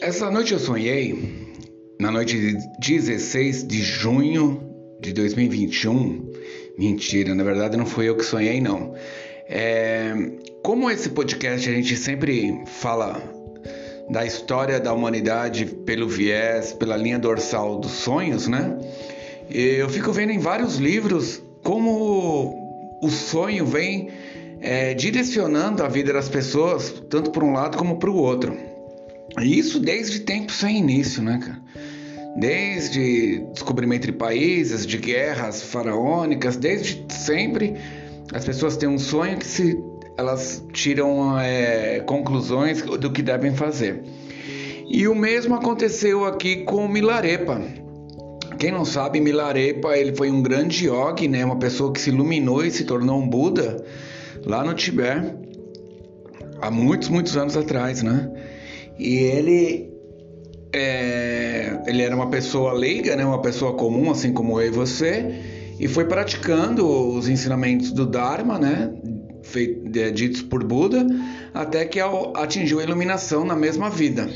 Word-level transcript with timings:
Essa 0.00 0.30
noite 0.30 0.52
eu 0.52 0.60
sonhei, 0.60 1.18
na 1.98 2.12
noite 2.12 2.56
de 2.78 2.98
16 3.00 3.66
de 3.66 3.82
junho 3.82 4.62
de 5.00 5.12
2021. 5.12 6.32
Mentira, 6.78 7.34
na 7.34 7.42
verdade 7.42 7.76
não 7.76 7.84
foi 7.84 8.08
eu 8.08 8.16
que 8.16 8.24
sonhei, 8.24 8.60
não. 8.60 8.94
É, 9.48 10.14
como 10.62 10.88
esse 10.88 11.08
podcast 11.08 11.68
a 11.68 11.72
gente 11.72 11.96
sempre 11.96 12.62
fala 12.66 13.20
da 14.08 14.24
história 14.24 14.78
da 14.78 14.92
humanidade 14.94 15.66
pelo 15.66 16.08
viés, 16.08 16.72
pela 16.72 16.96
linha 16.96 17.18
dorsal 17.18 17.80
dos 17.80 17.90
sonhos, 17.90 18.46
né? 18.46 18.78
Eu 19.50 19.88
fico 19.88 20.12
vendo 20.12 20.30
em 20.30 20.38
vários 20.38 20.76
livros 20.76 21.42
como 21.64 23.00
o 23.02 23.10
sonho 23.10 23.66
vem 23.66 24.10
é, 24.60 24.94
direcionando 24.94 25.82
a 25.82 25.88
vida 25.88 26.12
das 26.12 26.28
pessoas, 26.28 27.02
tanto 27.10 27.32
para 27.32 27.44
um 27.44 27.52
lado 27.52 27.76
como 27.76 27.98
para 27.98 28.10
o 28.10 28.16
outro. 28.16 28.67
Isso 29.42 29.78
desde 29.78 30.20
tempos 30.20 30.56
sem 30.56 30.78
início, 30.78 31.22
né, 31.22 31.38
cara? 31.38 31.62
Desde 32.36 33.40
descobrimento 33.52 34.06
de 34.06 34.12
países, 34.12 34.86
de 34.86 34.96
guerras 34.96 35.62
faraônicas, 35.62 36.56
desde 36.56 37.04
sempre 37.08 37.74
as 38.32 38.44
pessoas 38.44 38.76
têm 38.76 38.88
um 38.88 38.98
sonho 38.98 39.38
que 39.38 39.46
se 39.46 39.78
elas 40.16 40.64
tiram 40.72 41.38
é, 41.38 42.00
conclusões 42.00 42.82
do 42.82 43.10
que 43.10 43.22
devem 43.22 43.54
fazer. 43.54 44.02
E 44.86 45.06
o 45.06 45.14
mesmo 45.14 45.54
aconteceu 45.54 46.24
aqui 46.24 46.64
com 46.64 46.88
Milarepa. 46.88 47.60
Quem 48.58 48.72
não 48.72 48.84
sabe, 48.84 49.20
Milarepa 49.20 49.96
ele 49.96 50.14
foi 50.14 50.30
um 50.30 50.42
grande 50.42 50.86
yogi, 50.86 51.28
né? 51.28 51.44
Uma 51.44 51.58
pessoa 51.58 51.92
que 51.92 52.00
se 52.00 52.10
iluminou 52.10 52.64
e 52.64 52.70
se 52.70 52.84
tornou 52.84 53.20
um 53.20 53.28
Buda 53.28 53.84
lá 54.44 54.64
no 54.64 54.74
Tibete 54.74 55.34
há 56.60 56.70
muitos, 56.70 57.08
muitos 57.08 57.36
anos 57.36 57.56
atrás, 57.56 58.02
né? 58.02 58.30
E 58.98 59.16
ele 59.16 59.88
é, 60.72 61.80
ele 61.86 62.02
era 62.02 62.14
uma 62.14 62.28
pessoa 62.28 62.72
leiga, 62.72 63.16
né? 63.16 63.24
Uma 63.24 63.40
pessoa 63.40 63.74
comum, 63.74 64.10
assim 64.10 64.32
como 64.32 64.60
eu 64.60 64.68
e 64.68 64.70
você, 64.70 65.74
e 65.78 65.86
foi 65.88 66.04
praticando 66.04 66.86
os 66.86 67.28
ensinamentos 67.28 67.92
do 67.92 68.04
Dharma, 68.04 68.58
né? 68.58 68.92
É, 69.94 70.10
ditos 70.10 70.42
por 70.42 70.62
Buda, 70.62 71.06
até 71.54 71.84
que 71.86 71.98
atingiu 72.34 72.80
a 72.80 72.82
iluminação 72.82 73.44
na 73.44 73.56
mesma 73.56 73.88
vida. 73.88 74.28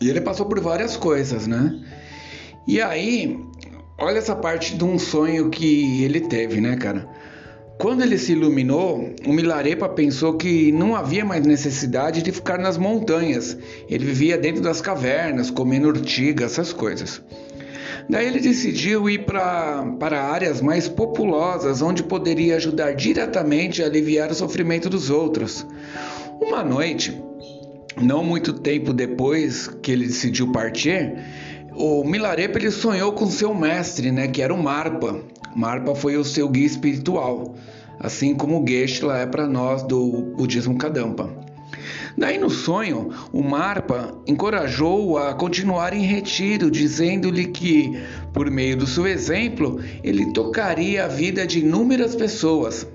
E 0.00 0.08
ele 0.08 0.20
passou 0.20 0.46
por 0.46 0.60
várias 0.60 0.96
coisas, 0.96 1.46
né? 1.46 1.78
E 2.66 2.80
aí, 2.80 3.38
olha 3.98 4.18
essa 4.18 4.34
parte 4.34 4.76
de 4.76 4.84
um 4.84 4.98
sonho 4.98 5.50
que 5.50 6.02
ele 6.02 6.20
teve, 6.20 6.60
né, 6.60 6.76
cara? 6.76 7.06
Quando 7.78 8.02
ele 8.02 8.16
se 8.16 8.32
iluminou, 8.32 9.14
o 9.26 9.32
Milarepa 9.32 9.88
pensou 9.88 10.34
que 10.34 10.70
não 10.72 10.94
havia 10.94 11.24
mais 11.24 11.44
necessidade 11.44 12.22
de 12.22 12.32
ficar 12.32 12.58
nas 12.58 12.78
montanhas. 12.78 13.56
Ele 13.88 14.04
vivia 14.04 14.38
dentro 14.38 14.62
das 14.62 14.80
cavernas, 14.80 15.50
comendo 15.50 15.88
urtiga, 15.88 16.44
essas 16.44 16.72
coisas. 16.72 17.20
Daí 18.08 18.26
ele 18.26 18.40
decidiu 18.40 19.08
ir 19.08 19.24
pra, 19.24 19.84
para 19.98 20.22
áreas 20.22 20.60
mais 20.60 20.88
populosas, 20.88 21.82
onde 21.82 22.02
poderia 22.02 22.56
ajudar 22.56 22.92
diretamente 22.92 23.82
a 23.82 23.86
aliviar 23.86 24.30
o 24.30 24.34
sofrimento 24.34 24.88
dos 24.88 25.10
outros. 25.10 25.66
Uma 26.40 26.62
noite, 26.62 27.18
não 28.00 28.22
muito 28.22 28.52
tempo 28.52 28.92
depois 28.92 29.68
que 29.68 29.90
ele 29.90 30.06
decidiu 30.06 30.52
partir, 30.52 31.14
o 31.76 32.04
Milarepa 32.04 32.58
ele 32.58 32.70
sonhou 32.70 33.12
com 33.12 33.26
seu 33.26 33.54
mestre, 33.54 34.10
né, 34.10 34.28
que 34.28 34.42
era 34.42 34.54
o 34.54 34.62
Marpa. 34.62 35.20
Marpa 35.54 35.94
foi 35.94 36.16
o 36.16 36.24
seu 36.24 36.48
guia 36.48 36.66
espiritual, 36.66 37.54
assim 37.98 38.34
como 38.34 38.62
o 38.62 38.66
Geshe-la 38.66 39.18
é 39.18 39.26
para 39.26 39.46
nós 39.46 39.82
do 39.82 40.34
budismo 40.36 40.76
Kadampa. 40.76 41.30
Daí 42.16 42.38
no 42.38 42.48
sonho, 42.48 43.10
o 43.32 43.42
Marpa 43.42 44.14
encorajou-o 44.26 45.18
a 45.18 45.34
continuar 45.34 45.92
em 45.92 46.02
retiro, 46.02 46.70
dizendo-lhe 46.70 47.46
que, 47.46 48.00
por 48.32 48.48
meio 48.50 48.76
do 48.76 48.86
seu 48.86 49.06
exemplo, 49.06 49.80
ele 50.02 50.32
tocaria 50.32 51.04
a 51.04 51.08
vida 51.08 51.44
de 51.44 51.58
inúmeras 51.58 52.14
pessoas. 52.14 52.86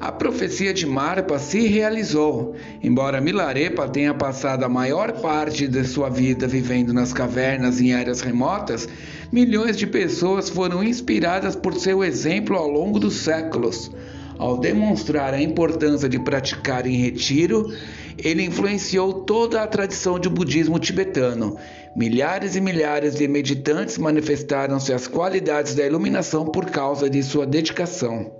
A 0.00 0.10
profecia 0.10 0.72
de 0.72 0.86
Marpa 0.86 1.38
se 1.38 1.66
realizou. 1.66 2.54
Embora 2.82 3.20
Milarepa 3.20 3.86
tenha 3.86 4.14
passado 4.14 4.64
a 4.64 4.68
maior 4.68 5.12
parte 5.20 5.68
de 5.68 5.84
sua 5.84 6.08
vida 6.08 6.48
vivendo 6.48 6.90
nas 6.94 7.12
cavernas 7.12 7.82
em 7.82 7.92
áreas 7.92 8.22
remotas, 8.22 8.88
milhões 9.30 9.76
de 9.76 9.86
pessoas 9.86 10.48
foram 10.48 10.82
inspiradas 10.82 11.54
por 11.54 11.74
seu 11.74 12.02
exemplo 12.02 12.56
ao 12.56 12.66
longo 12.66 12.98
dos 12.98 13.16
séculos. 13.16 13.90
Ao 14.38 14.56
demonstrar 14.56 15.34
a 15.34 15.42
importância 15.42 16.08
de 16.08 16.18
praticar 16.18 16.86
em 16.86 16.96
retiro, 16.96 17.70
ele 18.16 18.42
influenciou 18.42 19.12
toda 19.12 19.62
a 19.62 19.66
tradição 19.66 20.18
de 20.18 20.30
budismo 20.30 20.78
tibetano. 20.78 21.58
Milhares 21.94 22.56
e 22.56 22.60
milhares 22.62 23.16
de 23.16 23.28
meditantes 23.28 23.98
manifestaram-se 23.98 24.94
as 24.94 25.06
qualidades 25.06 25.74
da 25.74 25.84
iluminação 25.84 26.46
por 26.46 26.70
causa 26.70 27.10
de 27.10 27.22
sua 27.22 27.44
dedicação. 27.44 28.39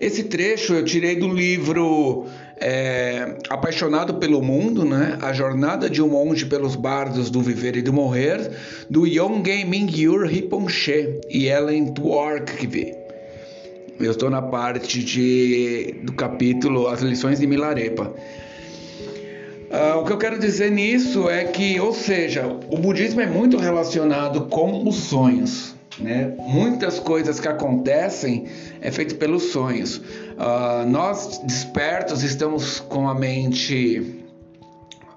Esse 0.00 0.24
trecho 0.24 0.74
eu 0.74 0.84
tirei 0.84 1.16
do 1.16 1.28
livro 1.28 2.26
é, 2.56 3.36
Apaixonado 3.48 4.14
pelo 4.14 4.42
Mundo, 4.42 4.84
né? 4.84 5.18
A 5.20 5.32
Jornada 5.32 5.88
de 5.88 6.02
um 6.02 6.08
Monge 6.08 6.46
pelos 6.46 6.76
Bardos 6.76 7.30
do 7.30 7.40
Viver 7.40 7.76
e 7.76 7.82
do 7.82 7.92
Morrer, 7.92 8.50
do 8.88 9.06
Yongey 9.06 9.64
Mingyur 9.64 10.26
Rinpoche 10.26 11.20
e 11.28 11.46
Ellen 11.46 11.92
Dworkvi. 11.92 12.94
Eu 14.00 14.10
estou 14.10 14.28
na 14.28 14.42
parte 14.42 15.02
de, 15.04 15.94
do 16.02 16.12
capítulo 16.12 16.88
As 16.88 17.00
Lições 17.00 17.38
de 17.38 17.46
Milarepa. 17.46 18.12
Uh, 19.70 19.98
o 20.00 20.04
que 20.04 20.12
eu 20.12 20.18
quero 20.18 20.38
dizer 20.38 20.70
nisso 20.70 21.28
é 21.28 21.44
que, 21.44 21.80
ou 21.80 21.92
seja, 21.92 22.46
o 22.46 22.76
budismo 22.78 23.20
é 23.20 23.26
muito 23.26 23.56
relacionado 23.56 24.46
com 24.46 24.86
os 24.88 24.96
sonhos. 24.96 25.74
Né? 25.98 26.34
Muitas 26.38 26.98
coisas 26.98 27.38
que 27.38 27.46
acontecem 27.46 28.46
é 28.80 28.90
feito 28.90 29.14
pelos 29.16 29.44
sonhos. 29.44 29.98
Uh, 29.98 30.88
nós 30.88 31.38
despertos 31.44 32.22
estamos 32.22 32.80
com 32.80 33.08
a 33.08 33.14
mente 33.14 34.24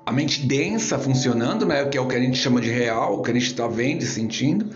a 0.06 0.12
mente 0.12 0.46
densa 0.46 0.98
funcionando, 0.98 1.66
né? 1.66 1.84
Que 1.86 1.98
é 1.98 2.02
o 2.02 2.08
que 2.08 2.16
a 2.16 2.20
gente 2.20 2.38
chama 2.38 2.62
de 2.62 2.70
real, 2.70 3.20
o 3.20 3.22
que 3.22 3.32
a 3.32 3.34
gente 3.34 3.48
está 3.48 3.68
vendo 3.68 4.04
e 4.04 4.06
sentindo. 4.06 4.70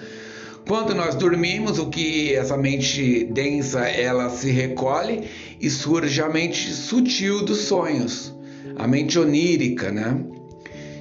Quando 0.68 0.94
nós 0.94 1.16
dormimos, 1.16 1.80
o 1.80 1.90
que 1.90 2.36
essa 2.36 2.58
mente 2.58 3.24
densa 3.32 3.88
ela 3.88 4.30
se 4.30 4.52
recolhe 4.52 5.30
e 5.60 5.70
surge 5.70 6.22
a 6.22 6.28
mente 6.28 6.72
sutil 6.74 7.46
dos 7.46 7.60
sonhos, 7.60 8.34
a 8.76 8.86
mente 8.88 9.18
onírica, 9.18 9.90
né? 9.90 10.22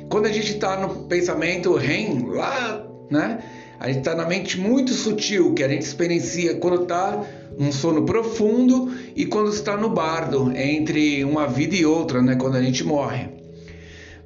Quando 0.09 0.27
a 0.27 0.33
gente 0.33 0.53
está 0.53 0.77
no 0.77 1.05
pensamento 1.07 1.75
REM, 1.75 2.27
lá, 2.27 2.87
né? 3.11 3.41
A 3.81 3.89
gente 3.89 4.01
está 4.01 4.15
na 4.15 4.27
mente 4.27 4.61
muito 4.61 4.93
sutil, 4.93 5.55
que 5.55 5.65
a 5.65 5.69
gente 5.69 5.81
experiencia 5.81 6.55
quando 6.57 6.83
está 6.83 7.25
num 7.59 7.73
sono 7.73 8.05
profundo 8.05 8.93
e 9.17 9.25
quando 9.25 9.49
está 9.51 9.75
no 9.75 9.89
bardo, 9.89 10.53
entre 10.55 11.25
uma 11.25 11.47
vida 11.47 11.75
e 11.75 11.87
outra, 11.87 12.21
né? 12.21 12.37
quando 12.37 12.57
a 12.57 12.63
gente 12.63 12.85
morre. 12.85 13.29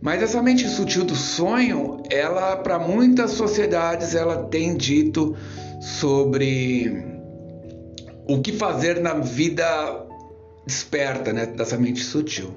Mas 0.00 0.24
essa 0.24 0.42
mente 0.42 0.68
sutil 0.68 1.04
do 1.04 1.14
sonho, 1.14 2.02
ela, 2.10 2.56
para 2.56 2.80
muitas 2.80 3.30
sociedades, 3.30 4.16
ela 4.16 4.42
tem 4.42 4.76
dito 4.76 5.36
sobre 5.80 7.04
o 8.26 8.40
que 8.40 8.52
fazer 8.52 9.00
na 9.00 9.14
vida 9.14 9.64
desperta, 10.66 11.32
né, 11.32 11.46
dessa 11.46 11.76
mente 11.76 12.02
sutil. 12.02 12.52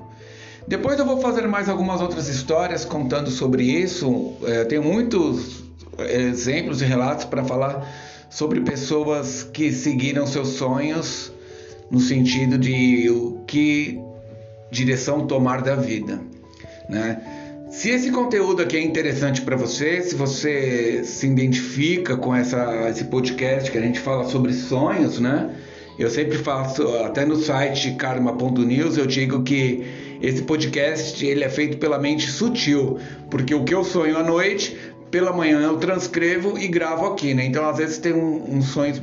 Depois 0.68 0.98
eu 0.98 1.06
vou 1.06 1.22
fazer 1.22 1.48
mais 1.48 1.70
algumas 1.70 2.02
outras 2.02 2.28
histórias 2.28 2.84
contando 2.84 3.30
sobre 3.30 3.64
isso. 3.64 4.34
É, 4.44 4.64
tenho 4.66 4.84
muitos 4.84 5.67
exemplos 6.00 6.82
e 6.82 6.86
relatos 6.86 7.26
para 7.26 7.44
falar 7.44 7.88
sobre 8.30 8.62
pessoas 8.62 9.44
que 9.44 9.72
seguiram 9.72 10.28
seus 10.28 10.50
sonhos 10.50 11.32
no 11.90 12.00
sentido 12.00 12.58
de 12.58 13.10
o 13.10 13.44
que 13.48 14.00
direção 14.70 15.26
tomar 15.26 15.62
da 15.62 15.76
vida, 15.76 16.20
né? 16.90 17.22
Se 17.70 17.90
esse 17.90 18.12
conteúdo 18.12 18.62
aqui 18.62 18.78
é 18.78 18.82
interessante 18.82 19.42
para 19.42 19.56
você, 19.56 20.02
se 20.02 20.16
você 20.16 21.04
se 21.04 21.28
identifica 21.28 22.16
com 22.16 22.34
essa, 22.34 22.90
esse 22.90 23.04
podcast 23.06 23.70
que 23.70 23.78
a 23.78 23.82
gente 23.82 24.00
fala 24.00 24.24
sobre 24.30 24.54
sonhos, 24.54 25.20
né? 25.20 25.54
Eu 26.00 26.10
sempre 26.10 26.38
faço, 26.38 26.88
até 27.00 27.26
no 27.26 27.36
site 27.36 27.96
karma.news, 27.96 28.98
eu 28.98 29.06
digo 29.06 29.44
que 29.44 29.84
esse 30.22 30.44
podcast 30.44 31.26
ele 31.26 31.44
é 31.44 31.50
feito 31.50 31.78
pela 31.78 32.00
mente 32.00 32.30
sutil, 32.32 33.00
porque 33.30 33.54
o 33.54 33.64
que 33.64 33.74
eu 33.74 33.84
sonho 33.84 34.18
à 34.18 34.24
noite 34.24 34.78
pela 35.12 35.32
manhã 35.32 35.62
eu 35.62 35.78
transcrevo 35.78 36.58
e 36.58 36.68
gravo 36.68 37.06
aqui, 37.06 37.34
né? 37.34 37.46
Então 37.46 37.68
às 37.68 37.78
vezes 37.78 37.98
tem 37.98 38.14
um, 38.14 38.58
uns 38.58 38.68
sonhos 38.68 39.02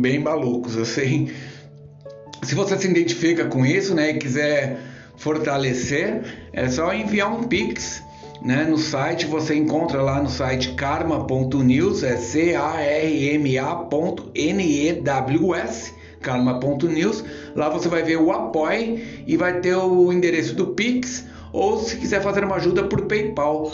bem 0.00 0.18
malucos, 0.18 0.76
assim. 0.76 1.30
Se 2.42 2.54
você 2.54 2.76
se 2.76 2.88
identifica 2.88 3.44
com 3.44 3.64
isso, 3.64 3.94
né, 3.94 4.10
e 4.10 4.14
quiser 4.14 4.78
fortalecer, 5.16 6.48
é 6.52 6.68
só 6.68 6.92
enviar 6.92 7.32
um 7.32 7.44
pix, 7.44 8.02
né? 8.42 8.64
No 8.64 8.78
site 8.78 9.26
você 9.26 9.54
encontra 9.54 10.02
lá 10.02 10.20
no 10.20 10.28
site 10.28 10.72
karma.news, 10.74 12.02
é 12.02 12.16
c 12.16 12.54
a 12.54 12.80
r 12.80 13.34
m 13.34 13.58
a.n 13.58 14.88
e 14.88 14.92
w 14.92 15.54
s 15.54 15.94
karma.news. 16.20 17.24
Lá 17.54 17.68
você 17.68 17.88
vai 17.88 18.02
ver 18.02 18.16
o 18.16 18.32
apoie 18.32 19.24
e 19.26 19.36
vai 19.36 19.60
ter 19.60 19.76
o 19.76 20.12
endereço 20.12 20.54
do 20.54 20.68
pix 20.68 21.24
ou 21.52 21.78
se 21.78 21.96
quiser 21.96 22.22
fazer 22.22 22.44
uma 22.44 22.56
ajuda 22.56 22.84
por 22.84 23.02
PayPal. 23.02 23.70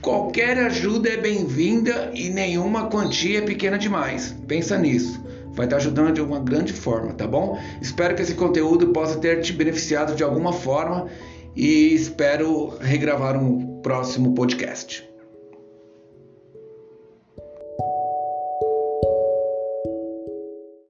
Qualquer 0.00 0.58
ajuda 0.58 1.08
é 1.08 1.16
bem-vinda 1.16 2.12
e 2.14 2.30
nenhuma 2.30 2.88
quantia 2.88 3.38
é 3.38 3.42
pequena 3.42 3.76
demais. 3.76 4.34
Pensa 4.46 4.78
nisso. 4.78 5.20
Vai 5.52 5.66
estar 5.66 5.76
ajudando 5.76 6.12
de 6.12 6.20
uma 6.20 6.38
grande 6.38 6.72
forma, 6.72 7.12
tá 7.12 7.26
bom? 7.26 7.58
Espero 7.82 8.14
que 8.14 8.22
esse 8.22 8.34
conteúdo 8.34 8.88
possa 8.88 9.18
ter 9.18 9.40
te 9.40 9.52
beneficiado 9.52 10.14
de 10.14 10.22
alguma 10.22 10.52
forma 10.52 11.08
e 11.56 11.92
espero 11.94 12.78
regravar 12.80 13.36
um 13.36 13.80
próximo 13.82 14.34
podcast. 14.34 15.07